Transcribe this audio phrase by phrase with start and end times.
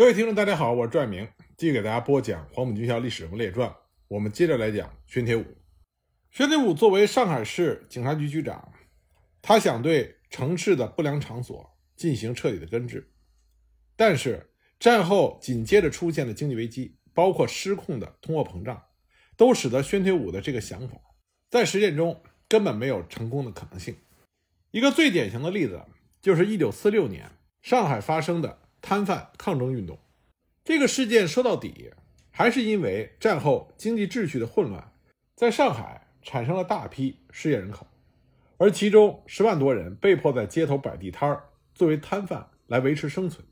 [0.00, 1.28] 各位听众，大家好，我是拽明，
[1.58, 3.70] 继续给大家播讲黄埔军校历史人物列传。
[4.08, 5.44] 我们接着来讲宣铁武。
[6.30, 8.72] 宣铁武作为上海市警察局局长，
[9.42, 13.12] 他想对城市的不良场所进行彻底的根治。
[13.94, 18.82] 但是战后紧接着出现的经济危机，包括失控的通货膨胀，
[19.36, 20.96] 都使得宣铁武的这个想法
[21.50, 23.94] 在实践中根本没有成功的可能性。
[24.70, 25.84] 一个最典型的例子
[26.22, 27.30] 就是1946年
[27.60, 28.69] 上海发生的。
[28.82, 29.98] 摊贩抗争运动，
[30.64, 31.90] 这个事件说到底
[32.30, 34.92] 还是因为战后经济秩序的混乱，
[35.34, 37.86] 在上海产生了大批失业人口，
[38.56, 43.46] 而其中十万多人被迫在街头摆地摊儿，作为摊贩来维持生存。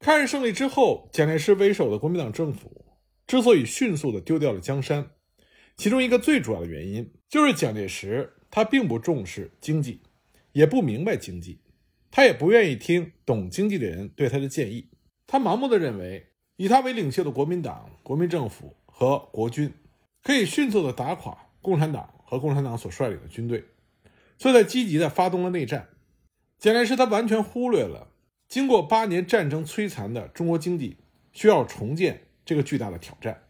[0.00, 2.84] 抗日胜利之后，蒋介石为首的国民党政府
[3.26, 5.10] 之所以迅速地丢掉了江山，
[5.76, 10.02] 其中一个最主要的原因就是蒋介石他并不重视经济，
[10.52, 11.60] 也不明白经济。
[12.16, 14.88] 他也不愿意听懂经济的人对他的建议，
[15.26, 19.74] 他盲目的认为以他为领袖的国民党、国民政府和国军
[20.22, 23.64] 可以迅速的打垮共产党和共产党所率领的军队，
[24.38, 25.88] 所以他积极的发动了内战。
[26.60, 28.12] 蒋介石他完全忽略了
[28.46, 30.98] 经过八年战争摧残的中国经济
[31.32, 33.42] 需要重建这个巨大的挑战，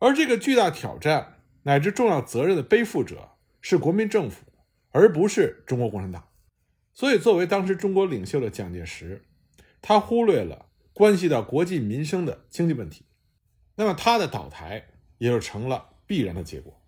[0.00, 4.42] 而这个巨大挑战乃至重要责任的背负者是国民政府，
[4.90, 6.26] 而不是中国共产党。
[6.94, 9.24] 所以，作为当时中国领袖的蒋介石，
[9.82, 13.04] 他忽略了关系到国计民生的经济问题，
[13.74, 14.86] 那么他的倒台
[15.18, 16.80] 也就成了必然的结果。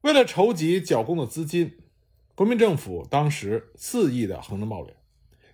[0.00, 1.76] 为了筹集剿共的资金，
[2.34, 4.94] 国民政府当时肆意的横征暴敛，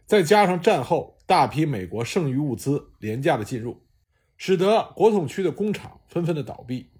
[0.06, 3.83] 再加上战后大批美国剩余物资廉价的进入，
[4.36, 6.92] 使得国统区的工厂纷纷的倒闭，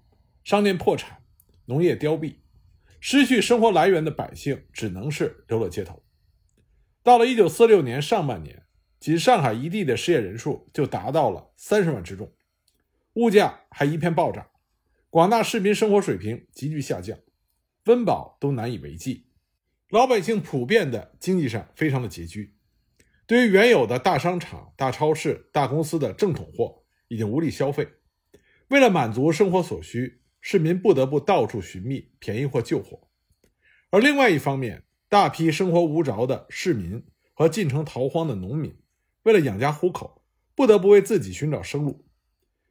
[0.43, 1.23] 商店破产，
[1.67, 2.35] 农业凋敝，
[2.99, 6.02] 失去生活来源的百姓只能是流落街头。
[7.03, 8.63] 到了一九四六年上半年，
[8.97, 12.31] 仅上海一地的失业人数就达到了三十万之众，
[13.15, 14.47] 物价还一片暴涨，
[15.09, 17.19] 广大市民生活水平急剧下降，
[17.87, 19.27] 温饱都难以为继，
[19.89, 22.55] 老百姓普遍的经济上非常的拮据，
[23.27, 27.85] 对于原有的大商场、大超市、大公司的正统货已经无力消费，
[28.69, 33.09] 为了满足生活所需，市民不得不到处寻觅便宜货、旧货，
[33.89, 34.85] 而另外一方面。
[35.13, 37.03] 大批生活无着的市民
[37.35, 38.75] 和进城逃荒的农民，
[39.21, 40.23] 为了养家糊口，
[40.55, 42.03] 不得不为自己寻找生路。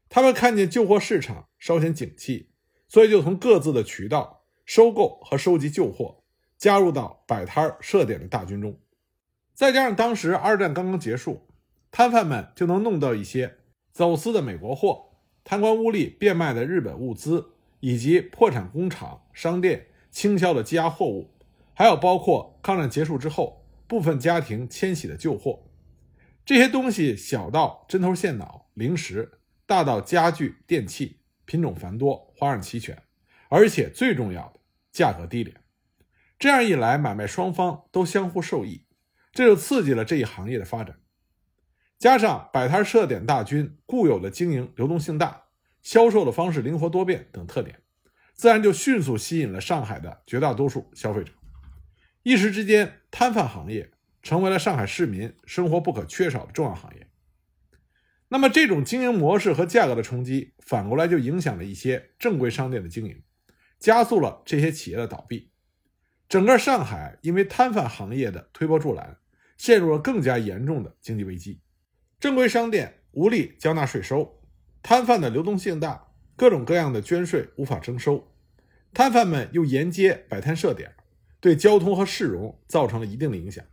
[0.09, 2.49] 他们看见旧货市场稍显景气，
[2.89, 6.25] 所以就从各自的渠道收购和收集旧货，
[6.59, 8.77] 加入到摆摊设点的大军中。
[9.55, 11.47] 再加上当时二战刚刚结束，
[11.93, 13.59] 摊贩们就能弄到一些
[13.93, 15.13] 走私的美国货、
[15.45, 21.29] 贪官污吏变卖的日本物资，以及破产工厂、商店倾销的积压货物。
[21.75, 25.65] 还有包括抗战结束之后部分家庭迁徙的旧货，
[26.45, 33.03] 这些东西小到针头线脑、零食，大到家具电器，品种繁多，花样齐全，
[33.49, 34.61] 而且最重要的，
[34.93, 35.57] 价格低廉。
[36.39, 38.87] 这样一来，买卖双方都相互受益，
[39.33, 40.97] 这就刺激了这一行业的发展。
[41.99, 45.45] 加上摆摊设点大军固有的经营流动性大、
[45.83, 47.81] 销售的方式灵活多变等特点，
[48.35, 51.33] 自然就迅速吸引了上海的绝大多数消费者。
[52.23, 53.91] 一时之间，摊贩行业
[54.23, 57.09] 成为了上海市民生活不可缺少的重要行业。
[58.29, 63.23] 那么，这种经营模式和价格的冲击，反过来就影响了一些正规商店的经营，
[63.79, 65.51] 加速了这些企业的倒闭。
[66.29, 69.19] 整个上海因为摊贩行业的推波助澜，
[69.59, 71.61] 陷入了更加严重的经济危机。
[72.21, 74.41] 正规商店无力交纳税收，
[74.81, 76.07] 摊贩的流动性大，
[76.37, 78.33] 各种各样的捐税无法征收，
[78.95, 80.95] 摊贩们又沿街摆摊设点。
[81.43, 83.65] 对交通和市容造成了一定的影响，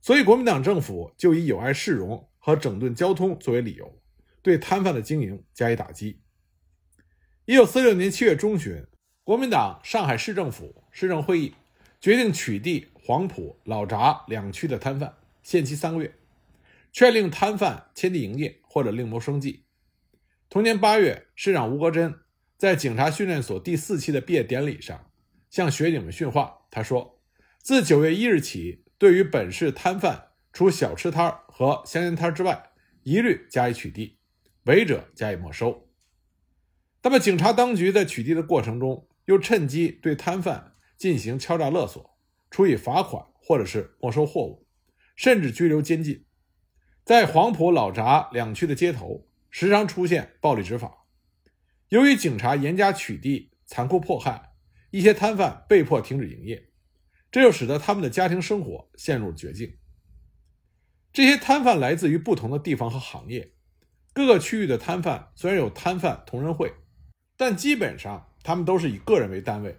[0.00, 4.00] 所以国民党政府就以有碍市容和整顿交通作为理由，
[4.40, 6.22] 对摊贩的经营加以打击。
[7.44, 8.82] 一九四六年七月中旬，
[9.22, 11.52] 国民党上海市政府市政会议
[12.00, 16.14] 决定取缔黄埔、老闸两区的摊贩，限期三个月，
[16.90, 19.66] 劝令摊贩迁地营业或者另谋生计。
[20.48, 22.20] 同年八月，市长吴国桢
[22.56, 25.06] 在警察训练所第四期的毕业典礼上。
[25.50, 27.20] 向学警们训话，他说
[27.58, 32.70] ：“自九月一日起，对于本市摊贩，除小吃摊和香烟摊之外，
[33.02, 34.14] 一律加以取缔，
[34.64, 35.88] 违者加以没收。”
[37.02, 42.16] 那么，警察当局在取缔的过程中，又趁机对摊贩进行敲诈勒索，
[42.50, 44.66] 处以罚款或者是没收货物，
[45.16, 46.24] 甚至拘留监禁。
[47.04, 51.06] 在黄埔、老闸两区的街头，时常出现暴力执法。
[51.88, 54.49] 由于警察严加取缔、残酷迫害。
[54.90, 56.70] 一些摊贩被迫停止营业，
[57.30, 59.76] 这就使得他们的家庭生活陷入绝境。
[61.12, 63.52] 这些摊贩来自于不同的地方和行业，
[64.12, 66.72] 各个区域的摊贩虽然有摊贩同仁会，
[67.36, 69.78] 但基本上他们都是以个人为单位，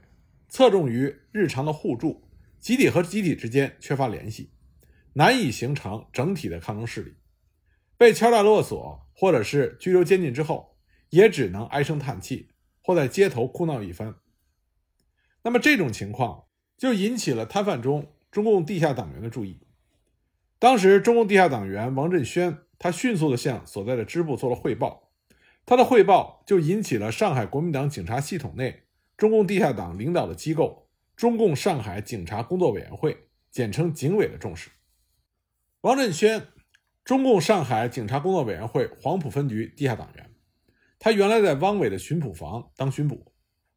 [0.49, 2.27] 侧重于日常的互助，
[2.59, 4.51] 集体和集体之间缺乏联系，
[5.13, 7.15] 难以形成整体的抗争势力。
[7.97, 10.77] 被敲诈勒索或者是拘留监禁之后，
[11.09, 12.49] 也只能唉声叹气，
[12.81, 14.15] 或在街头哭闹一番。
[15.43, 16.45] 那么这种情况
[16.77, 19.59] 就引起了摊贩中中共地下党员的注意。
[20.59, 25.11] 当时，中共地下党员王振轩，他迅速地向所在的支部做了汇报。
[25.65, 28.83] 他的汇报就引起了上海国民党警察系统内
[29.15, 34.69] 中共地下党领导的机构——中共上海警察工作委员会，简称警委的重视。
[35.81, 36.47] 王振轩，
[37.03, 40.31] 中共上海警察工作委员会黄埔分局地下党员，
[40.99, 43.30] 他原来在汪伪的巡捕房当巡捕，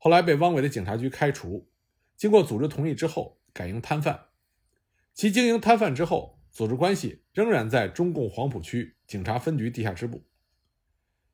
[0.04, 1.66] 后来被汪伪的警察局开除，
[2.14, 4.26] 经过组织同意之后改营摊贩。
[5.14, 6.38] 其经营摊贩之后。
[6.52, 10.22] 组织关系仍然在中共黄埔区警察分局地下支部。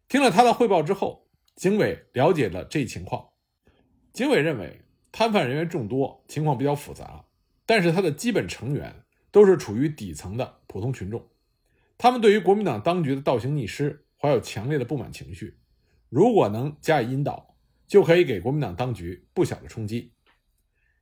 [0.09, 3.29] 听了他的汇报之后，警委了解了这一情况。
[4.15, 4.81] 警委认为，
[5.13, 7.27] 摊贩人员众多，情况比较复杂，
[7.67, 11.29] 但是他的基本成员都是处于底层的普通群众，
[11.99, 15.59] 他们对于国民党当局的倒行逆施怀有强烈的不满情绪。
[16.09, 17.50] 如果能加以引导，
[17.91, 20.15] 就可以给国民党当局不小的冲击。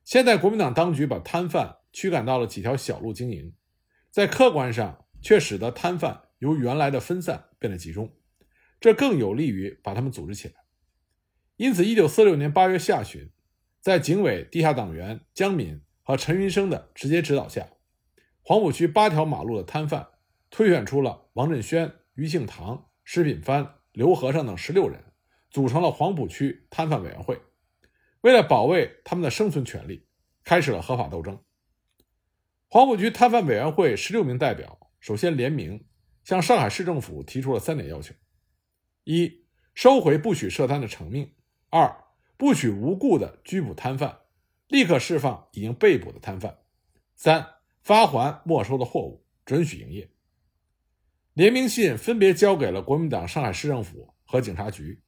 [0.03, 3.53] 现在，国民党当局把摊贩驱赶到了几条小路经营。
[4.09, 8.11] 在客观上却使得摊贩由原来的分散变得集中，
[8.79, 10.55] 这更有利于把他们组织起来。
[11.57, 13.29] 因此，一九四六年八月下旬，
[13.79, 17.69] 在警委地下党员江敏和陈云生的直接指导下，
[18.41, 20.07] 黄埔区八条马路的摊贩
[20.49, 25.03] 推选出了王振轩、于庆堂、石品帆、刘和尚等十六人，
[25.49, 27.41] 组成了黄埔区摊贩委员会。
[28.21, 30.05] 为了保卫他们的生存权利，
[30.43, 31.41] 开始了合法斗争。
[32.67, 35.87] 黄埔区摊贩委员会十六名代表首先联名
[36.23, 38.13] 向上海市政府提出了三点要求：
[39.05, 41.33] 一、收回不许设摊的成命；
[41.69, 42.03] 二、
[42.37, 44.19] 不许无故的拘捕摊贩，
[44.67, 46.51] 立刻释放已经被捕的摊贩；
[47.15, 47.47] 三、
[47.81, 50.11] 发还没收的货物，准许营业。
[51.33, 55.01] 联名信分别交给了国民党上海市政府和警察局，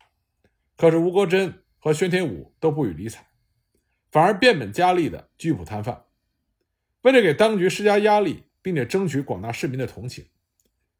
[0.82, 3.28] 可是吴国桢和宣天武都不予理睬，
[4.10, 6.06] 反而变本加厉的拘捕摊贩。
[7.04, 10.26] 为了给当局施加压力，并且争取广大市民的同情，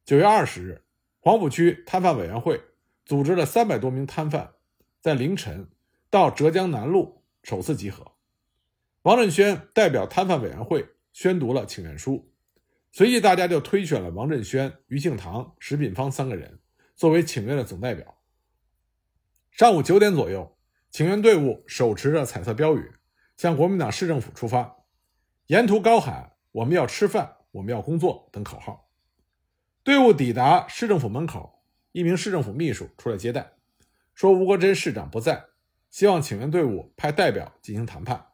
[0.06, 0.84] 九月二十日，
[1.20, 2.62] 黄埔区摊贩委员会
[3.06, 4.52] 组织了三百多名摊贩，
[5.00, 5.68] 在凌晨
[6.12, 8.06] 到浙江南路首次集合。
[9.02, 12.32] 王振轩代表摊贩委员会宣读了请愿书，
[12.92, 16.60] 随即大家就推选了王振轩、于庆堂、石品芳三个人
[16.96, 18.20] 作为请愿的总代表。
[19.52, 20.58] 上午九点左右，
[20.90, 22.94] 请愿队伍手持着彩色标语，
[23.36, 24.78] 向国民党市政府出发。
[25.48, 28.90] 沿途高喊“我们要吃饭，我们要工作”等口号。
[29.84, 33.52] 队伍抵达市政府门口，一名市政府秘书出来接待，
[34.16, 35.44] 说吴国桢市长不在，
[35.90, 38.28] 希望请愿队伍派代表进行谈判。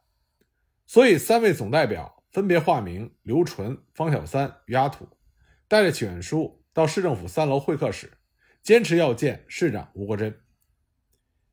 [0.86, 5.08] 所以，三位总代表分别化名刘纯、方小三、于阿土，
[5.66, 8.12] 带着请愿书到市政府三楼会客室，
[8.62, 10.32] 坚持要见市长吴国桢。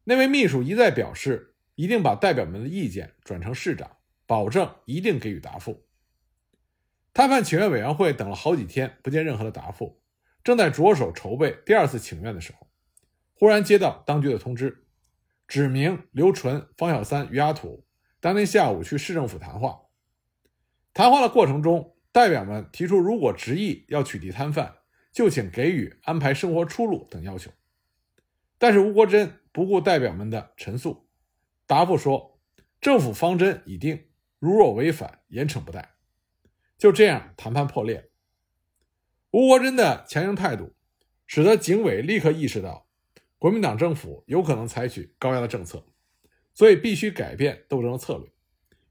[0.05, 3.91] 那位秘书一再表示，一定把代表们的意见转成市长。
[4.27, 5.85] 保证一定给予答复。
[7.13, 10.01] 摊贩请愿委员会等了好几天，不见任何的答复，
[10.43, 12.65] 正在着手筹备第二次请愿的时候，
[13.35, 14.85] 忽然接到当局的通知，
[15.47, 17.85] 指明刘纯、方小三、于阿土
[18.19, 19.79] 当天下午去市政府谈话。
[20.91, 24.77] 谈话的过程中，代表们提出，如果执意要取缔摊贩，
[25.11, 27.51] 就请给予安排生活出路等要求。
[28.57, 31.07] 但是吴国桢不顾代表们的陈述，
[31.65, 32.41] 答复说
[32.81, 34.07] ：“政府方针已定。”
[34.37, 35.95] 如若违反，严惩不贷。
[36.77, 38.11] 就这样，谈判破裂。
[39.31, 40.75] 吴国桢的强硬态度，
[41.25, 42.89] 使得警委立刻意识到，
[43.39, 45.87] 国民党政府有可能采取高压的政策，
[46.53, 48.29] 所以必须改变斗争的策略，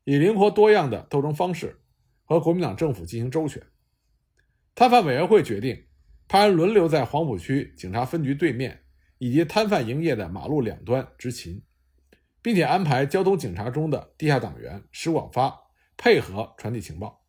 [0.05, 1.79] 以灵活多样的斗争方式
[2.25, 3.63] 和国民党政府进行周旋。
[4.75, 5.87] 摊贩委员会决定
[6.27, 8.84] 派人轮流在黄埔区警察分局对面
[9.25, 11.63] 以及摊贩营业的马路两端执勤。
[12.45, 15.63] 并且安排交通警察中的地下党员石广发
[15.97, 17.25] 配合传递情报。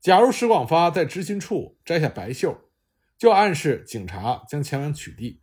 [0.00, 2.56] 假如石广发在执勤处摘下白袖，
[3.18, 5.40] 就暗示警察将前往取缔。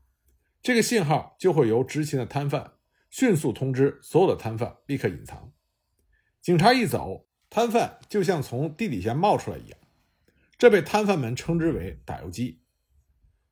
[0.61, 2.75] 这个信号就会由执勤的摊贩
[3.09, 5.51] 迅速通知所有的摊贩立刻隐藏。
[6.41, 9.77] 警察一走，摊贩就像从地底下冒出来一样。
[10.57, 12.61] 这被摊贩们称之为“打游击”。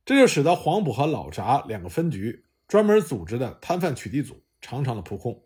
[0.07, 4.41] 这就使得黄埔和老闸两个分局专门组织的摊贩取缔组。
[4.59, 5.43] 长长的扑空。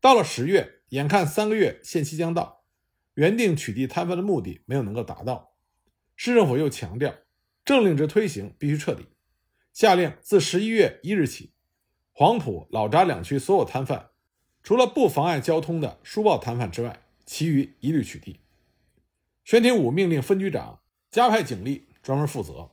[0.00, 2.62] 到了十月，眼看三个月限期将到，
[3.14, 5.56] 原定取缔摊贩的目的没有能够达到，
[6.14, 7.12] 市政府又强调
[7.64, 9.08] 政令之推行必须彻底。
[9.72, 11.54] 下令自十一月一日起，
[12.12, 14.10] 黄埔、老闸两区所有摊贩，
[14.62, 18.36] 除了不妨碍交通的书报摊贩之外，其余一律取缔。
[19.42, 22.70] 宣廷武命令分局长加派警力专门负责。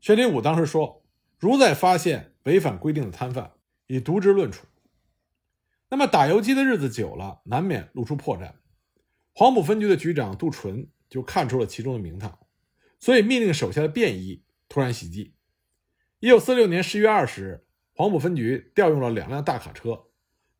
[0.00, 1.04] 宣廷武当时说
[1.38, 3.52] ：“如再发现违反规定的摊贩，
[3.86, 4.66] 以渎职论处。”
[5.90, 8.54] 那么打游击的日子久了，难免露出破绽。
[9.32, 12.38] 黄埔分局的局长杜淳就看出了其中的名堂，
[12.98, 15.34] 所以命令手下的便衣突然袭击。
[16.18, 20.04] 一九四六年十月二十日，黄埔分局调用了两辆大卡车，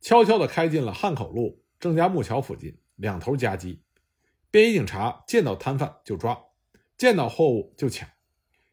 [0.00, 3.82] 悄悄地开进了汉口路郑家木桥附近，两头夹击。
[4.50, 6.46] 便衣警察见到摊贩就抓，
[6.98, 8.08] 见到货物就抢，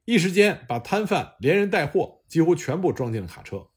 [0.08, 3.68] 一时间把摊贩连人带货几乎全部装进了卡车。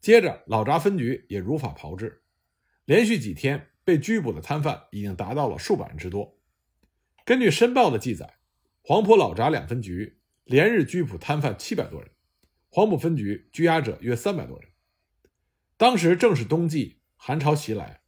[0.00, 2.22] 接着，老闸分局也如法炮制，
[2.86, 6.38] 连续几天被拘捕的摊贩已经达到了数百人之多。
[7.26, 8.38] 根据申报的记载，
[8.80, 12.10] 黄埔、老闸两分局连日拘捕摊贩七百多人，
[12.70, 14.70] 黄埔分局拘押者约三百多人。
[15.76, 18.00] 当时正是冬季，寒潮袭来，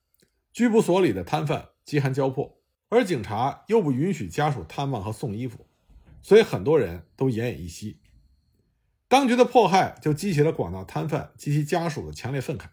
[0.55, 2.63] 拘捕所里的摊贩饥寒交迫。
[2.89, 5.69] 而警察又不允许家属探望和送衣服，
[6.23, 8.01] 所以很多人都奄奄一息。
[9.09, 12.67] 当局的迫害就激起了广大摊贩及其家属的强烈愤慨。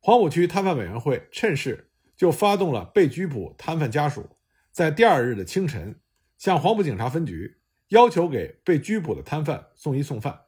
[0.00, 4.36] 黄埔区摊贩委员会趁势就发动了被拘捕摊贩家属
[4.72, 6.00] 在第二日的清晨
[6.36, 10.46] 向黄埔警察分局要求给被拘捕的摊贩送衣送饭，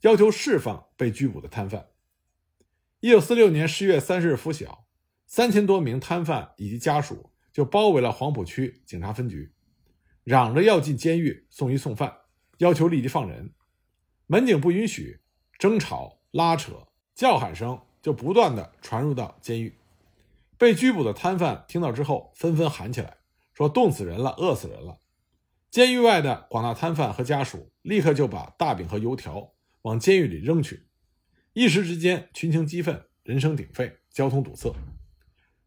[0.00, 1.86] 要求释放被拘捕的摊贩。
[3.00, 4.86] 一九四六年十月三十日拂晓，
[5.26, 7.32] 三千多名摊贩以及家属。
[7.52, 9.54] 就包围了黄埔区警察分局，
[10.26, 12.12] 嚷着要进监狱送衣送饭，
[12.58, 13.54] 要求立即放人。
[14.26, 15.20] 门警不允许，
[15.56, 19.78] 争吵、拉扯、叫喊声就不断的传入到监狱。
[20.58, 23.18] 被拘捕的摊贩听到之后，纷纷喊起来，
[23.54, 24.98] 说冻死人了，饿死人了。
[25.70, 29.52] 监狱外的广大摊贩和家属立刻就把大饼和油条
[29.82, 30.88] 往监狱里扔去，
[31.52, 34.74] 一时之间群情激愤，人声鼎沸，交通堵塞。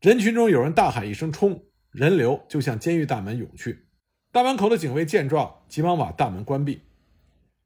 [0.01, 1.63] 人群中有人大喊一声“冲”。
[1.91, 3.87] 人流就向监狱大门涌去，
[4.31, 6.83] 大门口的警卫见状，急忙把大门关闭。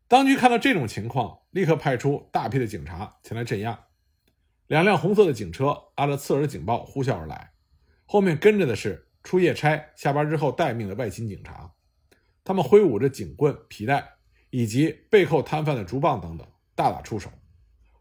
[0.07, 3.77] 当局看到这种情况，立刻派出大批的警察前来镇压。
[4.67, 7.51] 两辆红色的警车按着刺耳的警报呼啸而来，
[8.05, 11.73] 后面跟着的是出夜差、下班之后待命的外勤警察，
[12.45, 14.13] 他们挥舞着警棍、皮带
[14.49, 17.29] 以及被扣摊贩的竹棒等等，大打出手。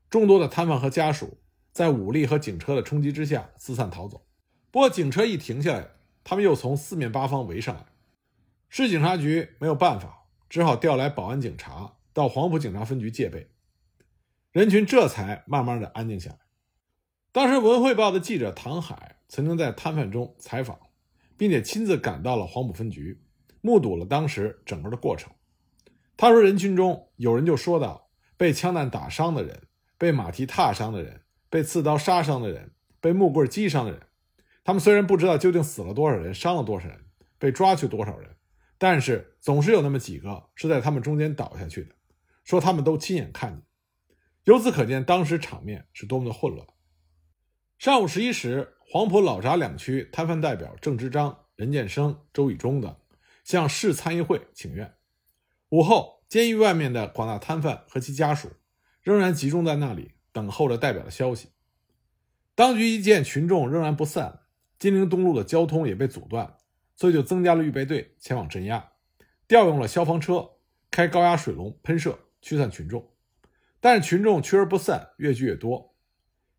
[0.09, 1.39] 众多的摊贩和家属
[1.73, 4.25] 在武力和警车的冲击之下四散逃走。
[4.71, 5.89] 不过，警车一停下来。
[6.25, 7.85] 他们又从四面八方围上来，
[8.75, 13.51] 市警察局没有办法，只好调来保安警察到黄埔警察分局戒备，
[14.51, 16.39] 人群这才慢慢的安静下来。
[17.33, 20.79] 当时《文汇报》的记者唐海曾经在摊贩中采访，
[21.37, 23.23] 并且亲自赶到了黄埔分局，
[23.61, 25.31] 目睹了当时整个的过程。
[26.17, 29.65] 他说：“人群中有人就说到，被枪弹打伤的人，
[29.99, 32.71] 被马蹄踏伤的人，被刺刀杀伤的人，
[33.03, 34.01] 被木棍击伤的人。”
[34.65, 37.05] 他们虽然不知道究竟死了多少人，伤了多少人，
[37.39, 38.35] 被抓去多少人，
[38.83, 41.95] 但是总是有那么几个是在他们中间倒下去的，
[42.43, 43.63] 说他们都亲眼看见。
[44.43, 46.67] 由此可见，当时场面是多么的混乱。
[47.79, 52.97] 上午十一时，黄埔、老闸两区摊贩代表郑之章、任建生、周以忠等
[53.45, 54.93] 向市参议会请愿。
[55.69, 58.51] 午后，监狱外面的广大摊贩和其家属
[59.01, 61.51] 仍然集中在那里，等候着代表的消息。
[62.57, 64.41] 当局一见群众仍然不散。
[64.77, 66.57] 金陵东路的交通也被阻断，
[66.95, 68.93] 所以就增加了预备队前往镇压，
[69.49, 70.51] 调用了消防车
[70.91, 73.11] 开高压水龙喷射驱散群众。
[73.81, 75.97] 但是群众趋而不散，越聚越多。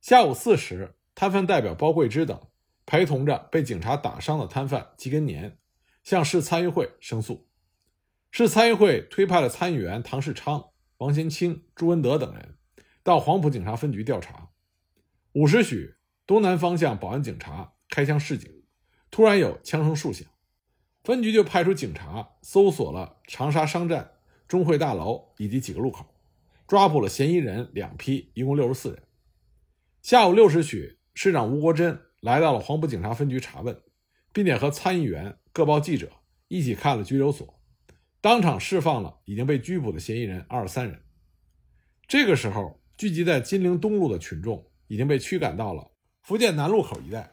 [0.01, 2.47] 下午四时，摊贩代表包桂枝等
[2.85, 5.57] 陪同着被警察打伤的摊贩季根年
[6.03, 7.47] 向市参议会申诉。
[8.31, 12.57] 市参议会推派了参议员唐世昌、王先清、朱文德等人
[13.03, 14.49] 到黄埔警察分局调查。
[15.33, 17.73] 五时许，东南方向保安警察。
[17.89, 18.62] 开枪示警，
[19.13, 20.27] 突然有枪声数响，
[21.03, 24.13] 分局就派出警察搜索了长沙商站、
[24.47, 26.03] 中汇大楼以及几个路口，
[26.65, 29.03] 抓捕了嫌疑人两批，一共六十四人。
[30.01, 33.79] 下午六时许，市长吴国桢来到了黄埔警察分局查问，
[34.31, 36.11] 并且和参议员、各报记者
[36.47, 37.61] 一起看了拘留所，
[38.19, 40.99] 当场释放了已经被拘捕的嫌疑人二十三人。
[42.07, 45.91] 这个时候，聚集在金陵东路的群众已经被驱赶到了
[46.23, 47.29] 福建南路口一带。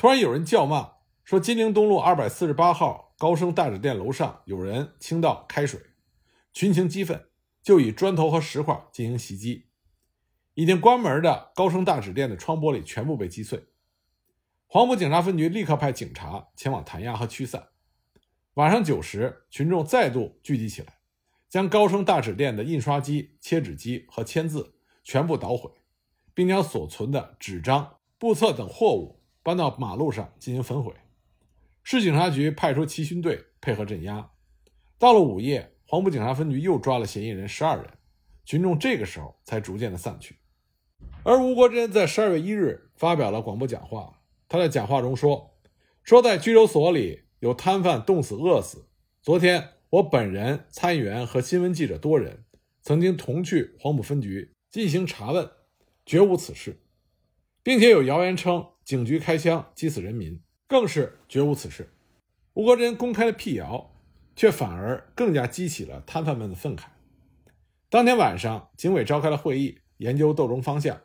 [0.00, 0.92] 突然有人叫骂
[1.24, 5.78] 说：“金陵东路二百四十八号高升大纸店楼上有人倾倒开水。”
[6.54, 7.28] 群情激愤，
[7.62, 9.66] 就以砖头和石块进行袭击。
[10.54, 13.62] 已经关门的高升大纸店的窗玻璃全部被击碎。
[14.66, 17.68] 黄埔警察分局立刻派警察前往弹压和驱散。
[18.54, 20.94] 晚上九时，群众再度聚集起来，
[21.46, 25.70] 将高升大纸店的印刷机、切纸机和签字全部捣毁，
[26.32, 30.92] 并将所存的纸张、布册等货物搬到马路上进行焚毁。
[31.82, 34.30] 市警察局派出骑巡队配合镇压。
[34.98, 37.90] 到了午夜，黄埔警察分局又抓了嫌疑人十二人，
[38.44, 40.36] 群众这个时候才逐渐的散去。
[41.22, 45.58] 而吴国桢在十二月一日发表了广播讲话，他在讲话中说
[46.04, 48.88] ：“说在拘留所里有摊贩冻死、饿死。
[49.22, 52.44] 昨天我本人、参议员和新闻记者多人
[52.82, 55.50] 曾经同去黄埔分局进行查问，
[56.04, 56.82] 绝无此事，
[57.62, 61.92] 并且有谣言称警局开枪击死人民，更是绝无此事。”
[62.54, 63.94] 吴国桢公开的辟谣，
[64.34, 66.86] 却反而更加激起了摊贩们的愤慨。
[67.88, 71.00] 当天晚上，警委召开了会议，研究斗争方向。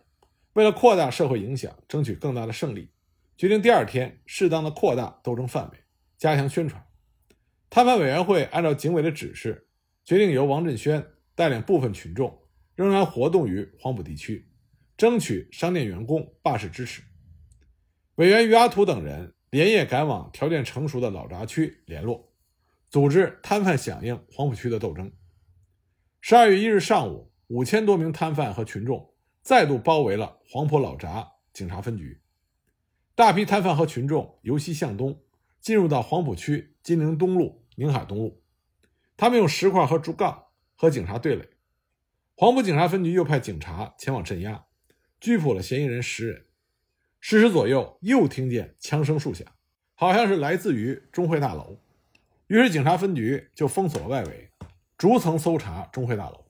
[0.53, 2.89] 为了扩大社会影响，争取更大的胜利，
[3.37, 5.77] 决定第二天适当的扩大斗争范围，
[6.17, 6.83] 加强宣传。
[7.69, 9.67] 摊贩委员会按照警委的指示，
[10.03, 12.35] 决定由王振轩带领部分群众
[12.73, 14.47] 仍然活动于黄埔地区，
[14.97, 17.03] 争取商店员工罢市支持。
[18.15, 22.31] 委员于阿图等人连夜赶往条件成熟的老闸区联络，
[22.89, 25.11] 组织摊贩响应黄埔区的斗争。
[26.21, 29.11] 十二月一日上午，五千多名摊贩和群众。
[29.41, 32.19] 再度包围了黄埔老闸警察分局，
[33.13, 35.21] 大批摊贩和群众由西向东
[35.61, 38.41] 进入到黄浦区金陵东路、宁海东路。
[39.15, 41.47] 他们用石块和竹杠和警察对垒。
[42.35, 44.65] 黄埔警察分局又派警察前往镇压，
[45.19, 46.44] 拘捕了嫌疑人十人。
[47.27, 49.47] 十时左右，又听见枪声数响，
[49.95, 51.79] 好像是来自于中会大楼。
[52.45, 54.51] 于是警察分局就封锁了外围，
[54.95, 56.45] 逐层搜查中会大楼。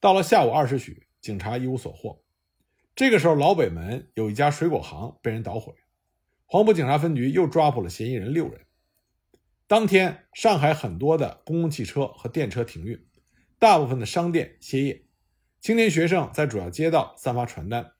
[0.00, 1.06] 到了下午二时许。
[1.20, 2.20] 警察一无所获。
[2.96, 5.72] 这个时候，老北门有一家水果行被人捣毁。
[6.46, 8.62] 黄埔警察分局又抓捕了嫌疑人六人。
[9.68, 13.00] 当天，上海很多的公共汽车和电车停运，
[13.60, 15.04] 大部分的商店歇业。
[15.60, 17.92] 青年学生在主要街道散发传单，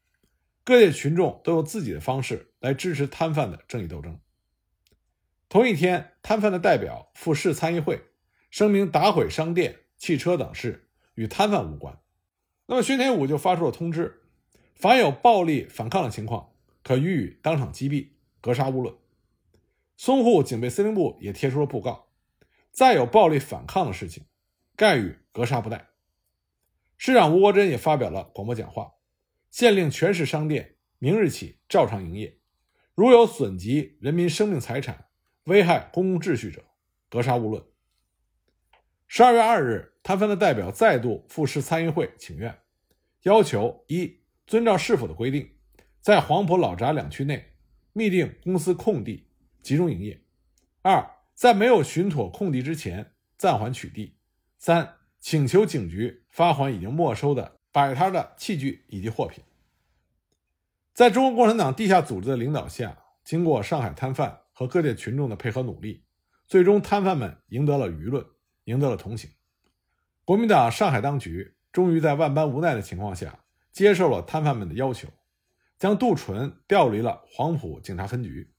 [0.65, 4.21] 各界群众都用自己的方式来支持摊贩的正义斗争。
[5.49, 8.01] 同一天，摊贩的代表赴市参议会，
[8.51, 11.99] 声明打毁商店、汽车等事与摊贩无关。
[12.67, 14.23] 那么，宣天武就发出了通知：
[14.75, 18.95] 凡有暴力反抗的情况，可予以当场击毙、格杀勿论。
[19.99, 22.07] 淞沪警备司令部也贴出了布告：
[22.71, 24.25] 再有暴力反抗的事情，
[24.75, 25.89] 概予格杀不贷。
[26.97, 28.93] 市长吴国桢也发表了广播讲话，
[29.53, 32.39] 限令全市商店明日起照常营业，
[32.95, 35.09] 如有损及人民生命财产、
[35.45, 36.65] 危害公共秩序者，
[37.11, 37.63] 格杀勿论。
[39.07, 42.61] 十二月二日，摊贩的代表再度赴市参议会请愿。
[43.25, 45.51] 要求一遵照市府的规定，
[46.01, 47.53] 在黄埔老闸两区内
[47.93, 49.29] 密定公司空地，
[49.61, 50.17] 集中营业；
[50.81, 54.15] 二在没有寻妥空地之前暂缓取缔；
[54.57, 59.43] 三请求警局发还已经没收的摆摊的器具以及货品。
[60.95, 66.05] 在中国共产党地下组织的领导下，经过上海摊贩和各界群众的配合努力，
[66.47, 68.25] 最终摊贩们赢得了舆论，
[68.65, 69.31] 赢得了同情。
[70.25, 71.57] 国民党上海当局。
[71.73, 75.09] 终于在万般无奈的情况下，接受了摊贩们的要求，
[75.79, 78.53] 将杜淳调离了黄埔警察分局，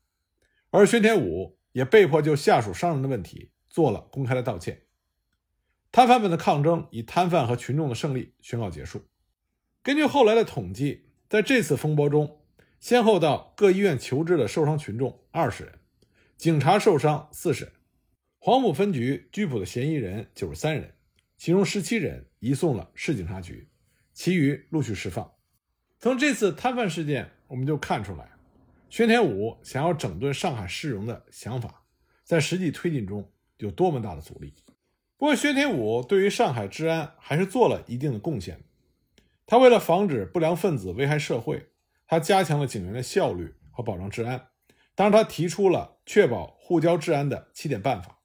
[0.71, 4.81] 而宣天武也被迫就下属商人的问题做了公开的道歉。
[5.93, 9.05] 摊贩们的抗争以摊贩和群众的胜利宣告结束。
[9.83, 12.41] 根据后来的统计，在这次风波中，
[12.79, 15.73] 先后到各医院求治的受伤群众二十人，
[16.35, 17.73] 警察受伤四十人，
[18.39, 20.95] 黄埔分局拘捕的嫌疑人九十三人。
[21.37, 23.69] 其中十七人移送了市警察局，
[24.13, 25.31] 其余陆续释放。
[25.99, 28.31] 从这次摊贩事件，我们就看出来，
[28.89, 31.83] 宣天武想要整顿上海市容的想法，
[32.23, 34.55] 在实际推进中有多么大的阻力。
[35.23, 38.59] 不过，薛天武对于上海治安还是做了一定的贡献。
[39.45, 41.69] 他为了防止不良分子危害社会，
[42.05, 44.47] 他加强了警员的效率和保障治安。
[44.95, 48.19] 当然，他提出了确保沪交治安的七点办法，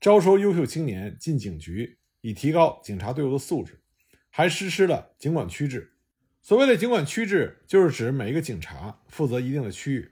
[0.00, 2.00] 招收优秀青年进警局。
[2.22, 3.80] 以提高警察队伍的素质，
[4.28, 5.92] 还实施了警管区制。
[6.40, 10.10] 所谓的警管区制，就是指每一个警察负责一定的区域。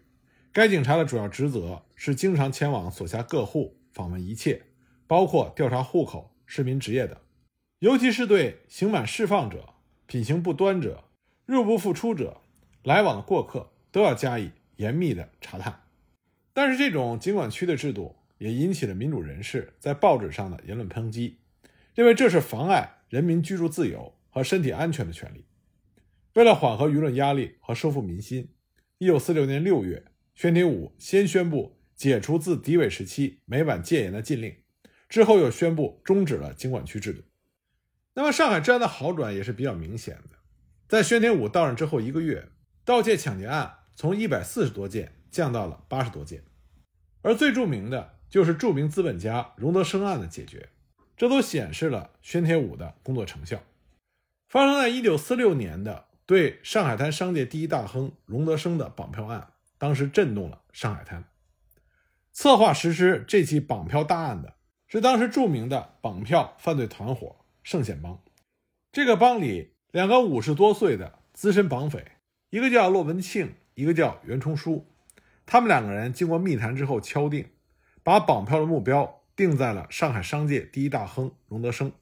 [0.53, 4.62] 该警察的主要职责是经常前往所辖各户访问一切，
[5.11, 7.18] 包括调查户口、市民职业等，
[7.81, 9.75] 尤其是对刑满释放者、
[10.07, 11.03] 品行不端者、
[11.46, 12.42] 入不敷出者、
[12.85, 15.83] 来往的过客，都要加以严密的查探。
[16.53, 21.38] 但是，这种警管区的制度也引起了民主人士在报纸上的言论抨击。
[21.96, 25.44] 认为这是妨碍人民居住自由和身体安全的权利。
[26.35, 28.51] 为了缓和舆论压力和收复民心，
[28.99, 30.05] 一九四六年六月，
[30.37, 34.55] 宣天武先宣布解除自敌伪时期每晚戒严的禁令，
[35.11, 37.23] 之后又宣布终止了经管区制度。
[38.14, 40.38] 那么上海治安的好转也是比较明显的。
[40.88, 42.49] 在宣铁武到任之后一个月，
[42.85, 46.42] 盗窃抢劫案从一百四十多件降到了八十多件，
[47.23, 50.68] 而最著名的就是著名资本家荣德生案的解决，
[51.16, 53.62] 这都显示了宣铁武的工作成效。
[54.49, 61.25] 发生在一九四六年的对上海滩商界第一大亨荣德生的绑票案，当时震动了上海滩。
[62.33, 64.55] 策划实施这起绑票大案的
[64.92, 68.20] 是当时著名的绑票犯罪团伙圣贤帮。
[68.90, 72.05] 这个帮里两个五十多岁的资深绑匪，
[72.50, 74.85] 一个叫骆文庆，一个叫袁崇书。
[75.46, 77.46] 他们两个人经过密谈之后敲定，
[78.03, 81.92] 把绑票的目标定在了上海商界第一大亨荣德生。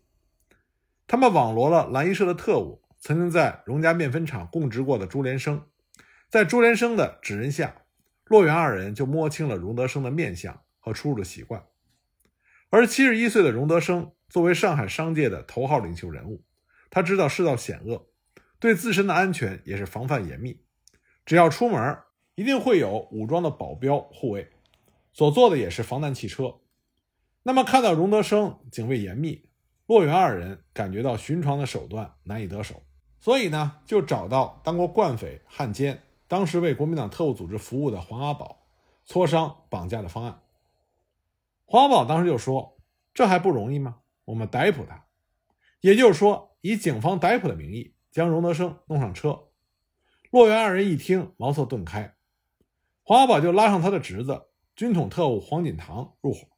[1.07, 5.63] 他们网罗了蓝衣社的特务，曾经在荣家面粉厂供职过的朱连生，
[6.31, 7.83] 在朱连生的指认下，
[8.25, 11.63] 骆元二人就摸清了荣德生的面相和出入的习惯。
[12.71, 16.45] 而七十一岁的荣德生作为上海商界的头号领袖人物，
[16.91, 18.07] 他知道世道险恶，
[18.59, 20.61] 对自身的安全也是防范严密。
[21.25, 21.99] 只要出门，
[22.35, 24.51] 一定会有武装的保镖护卫，
[25.13, 26.57] 所坐的也是防弹汽车。
[27.43, 29.47] 那么看到荣德生警卫严密。
[29.87, 32.83] 骆源二人感觉到寻常的手段难以得手，
[33.19, 38.67] 所以呢，就找到当过惯匪、汉奸，当时为国民党特务组织服务的黄阿宝，
[39.07, 40.43] 磋商绑架的方案。
[41.71, 42.81] 黄阿宝当时就说
[43.13, 43.99] ：“这还不容易吗？
[44.25, 45.05] 我们逮捕他，
[45.83, 49.51] 也就是说，以警方逮捕的名义将荣德生弄上车。”
[50.33, 52.17] 洛源二人一听，茅塞顿开。
[53.03, 56.49] 黄阿宝就拉上他的侄子军统特务黄锦堂入伙。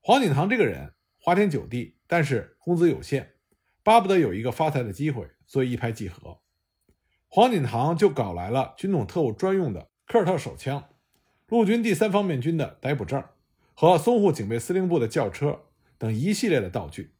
[0.00, 1.92] 黄锦堂这个人花天酒地。
[2.06, 3.32] 但是工资有限，
[3.82, 6.38] 巴不得有一个发财的机会，所以一拍即合。
[7.28, 10.90] 黄锦堂就搞来了军统特务专用的科尔特手枪、
[11.48, 13.24] 陆军第三方面军的逮捕证
[13.74, 15.66] 和淞沪警备司令部的轿车
[15.98, 17.12] 等一系列的道具。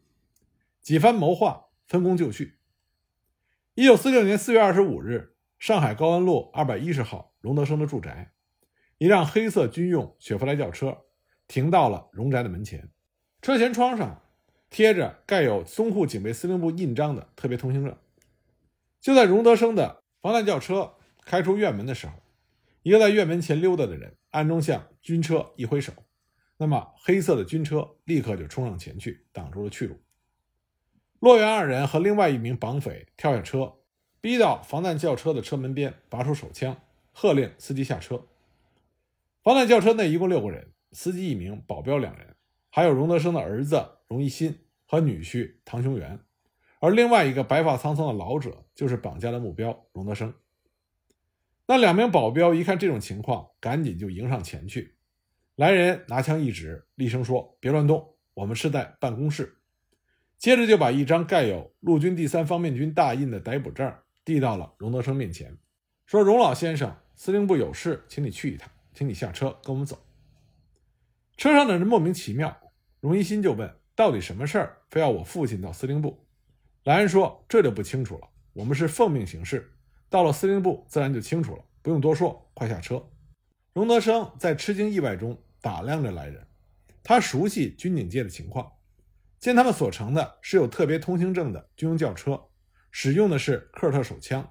[0.81, 2.59] 几番谋划，分工就绪。
[3.75, 8.33] 一九四六年四月二十五日，上海高安路二百一十号荣德生的住宅，
[8.99, 11.05] 一辆黑色军用雪佛兰轿车
[11.47, 12.89] 停到了荣宅的门前，
[13.43, 14.23] 车前窗上。
[14.71, 17.97] 贴着盖有淞沪警备司令部印章的特别通行证。
[19.01, 22.15] 就在荣德生的防弹轿车开出院门的时候，
[22.83, 25.93] 一个在院门前溜达的人暗中向军车一挥手，
[26.57, 30.01] 那么黑色的军车立刻就冲上前去，挡住了去路。
[31.21, 33.75] 洛源二人和另外一名绑匪跳下车，
[34.21, 36.77] 逼到防弹轿车的车门边，拔出手枪，
[37.13, 38.27] 喝令司机下车。
[39.43, 42.37] 防弹轿车内一共六个人，司机一名，保镖两人，
[42.71, 44.61] 还有荣德生的儿子荣一新。
[44.87, 46.21] 和女婿唐雄元，
[46.79, 50.33] 而另外一个白发苍苍的老者就是绑架的目标荣德生。
[51.67, 54.95] 那两名保镖一看这种情况，赶紧就迎上前去。
[55.57, 59.57] 来人拿枪一指，厉声说：“别乱动，我们是在办公室。”
[60.37, 65.57] 接着就把一张盖有陆军第三方面军大印的逮捕证递到了荣德生面前，
[66.07, 70.05] 说：“荣老先生，司令部有事，请你去一趟，请你下车跟我们走。”
[71.37, 73.73] 车上的人莫名其妙，荣一新就问。
[73.97, 76.27] 到底什么事儿，非要我父亲到司令部？
[76.83, 78.29] 莱恩说：“这就不清楚了。
[78.53, 79.73] 我们是奉命行事，
[80.11, 83.09] 到了司令部自然就清楚了，不用多说，快下车。”
[83.73, 86.47] 荣德生在吃惊意外中打量着来人，
[87.03, 88.71] 他熟悉军警界的情况，
[89.41, 92.39] 见他们所乘的是有特别通行证的军用轿车，
[92.91, 94.47] 使用的是科尔特手枪，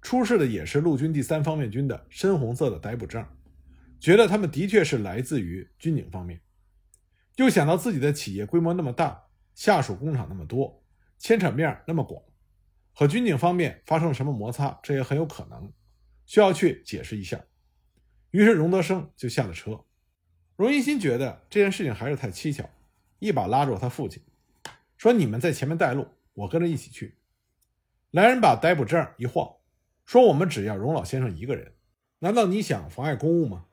[0.00, 3.22] 出示的也是陆军第三方面军的深红色的逮捕证，
[4.00, 6.40] 觉得他们的确是来自于军警方面。
[7.36, 9.24] 又想到自己的企业规模那么大，
[9.54, 10.82] 下属工厂那么多，
[11.18, 12.22] 牵扯面那么广，
[12.94, 15.70] 和军警方面发生了什么摩擦，这也很有可能，
[16.24, 17.38] 需要去解释一下。
[18.30, 19.78] 于是荣德生就下了车。
[20.56, 22.68] 荣一新觉得这件事情还是太蹊跷，
[23.18, 24.22] 一把拉住他父亲，
[24.96, 27.16] 说：“你们在前面带路，我跟着一起去。”
[28.12, 29.56] 来人把逮捕证一晃，
[30.04, 31.72] 说：“我们只要荣老先生一个人，
[32.20, 33.66] 难道你想妨碍公务吗？”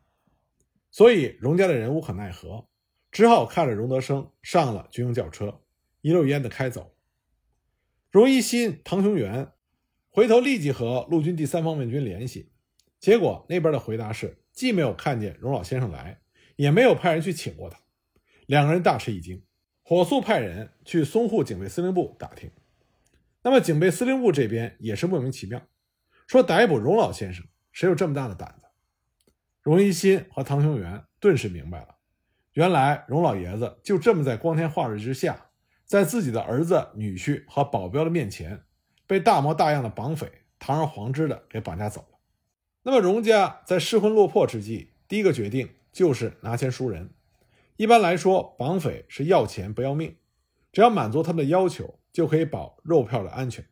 [0.89, 2.67] 所以荣家的人无可奈何。
[3.12, 5.60] 只好看着荣德生上了军用轿车，
[6.00, 6.96] 一溜烟的开走。
[8.10, 9.52] 荣一新、唐雄元
[10.10, 12.54] 回头立即和陆军第三方面军联系，
[13.02, 16.20] 结果那边的回答是，既没有看见荣老先生来，
[16.62, 17.80] 也没有派人去请过他。
[18.45, 19.41] 两个人大吃一惊，
[19.82, 22.52] 火速派人去淞沪警备司令部打听。
[23.41, 25.60] 那么警备司令部这边也是莫名其妙，
[26.28, 28.67] 说逮捕荣老先生，谁有这么大的胆子？
[29.63, 31.95] 荣一新和唐雄元顿时明白了。
[32.54, 35.47] 原来荣老爷子就这么在光天化日之下，
[35.84, 38.62] 在自己的儿子、女婿和保镖的面前，
[39.08, 42.19] 被大模大样的绑匪堂而皇之的给绑架走了。
[42.84, 47.10] 那么荣家在失魂落魄之际，第一个决定就是拿钱赎人。
[47.77, 50.17] 一般来说，绑匪是要钱不要命，
[50.71, 53.65] 只要满足他们的要求，就可以保肉票的安全。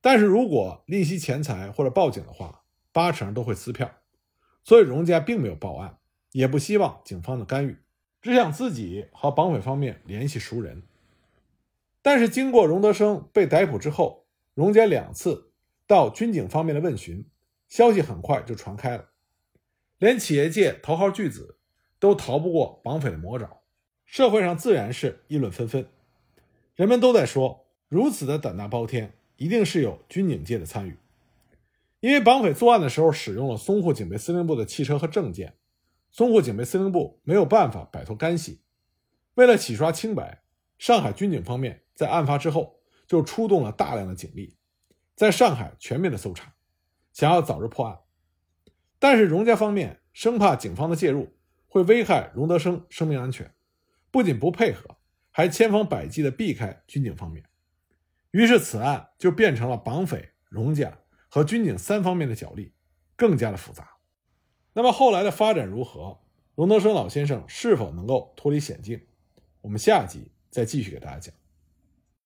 [0.00, 3.90] 但是如果吝惜钱财或者报警的话，八成都会撕票。
[4.62, 5.98] 所以荣家并没有报案，
[6.32, 7.78] 也不希望警方的干预，
[8.20, 10.82] 只想自己和绑匪方面联系熟人。
[12.02, 15.52] 但是经过荣德生被逮捕之后，荣家两次
[15.86, 17.26] 到军警方面的问询，
[17.68, 19.08] 消息很快就传开了，
[19.98, 21.58] 连企业界头号巨子
[21.98, 23.60] 都逃不过绑匪的魔爪，
[24.04, 25.88] 社会上自然是议论纷纷。
[26.76, 30.96] 人们都在说，如此的胆大包天，一定是有军警界的参与。
[32.00, 35.54] 因为绑匪作案的时候使用了淞沪警备司令部的汽车和证件，
[36.14, 38.60] 淞沪警备司令部没有办法摆脱干系。
[39.34, 40.42] 为了洗刷清白，
[40.78, 44.54] 上海军警方面在案发之后就出动了大量的警力，
[45.16, 46.54] 在上海全面的搜查，
[47.12, 47.98] 想要早日破案。
[48.98, 51.32] 但是荣家方面生怕警方的介入
[51.68, 53.52] 会危害荣德生生命安全，
[54.10, 54.96] 不仅不配合。
[55.30, 57.44] 还千方百计地避开军警方面，
[58.32, 62.72] 于是此案就变成了绑匪、荣家和军警三方面的角力，
[63.14, 63.88] 更加的复杂。
[64.72, 66.18] 那么后来的发展如何？
[66.56, 69.00] 荣德生老先生是否能够脱离险境？
[69.60, 71.32] 我们下集再继续给大家讲。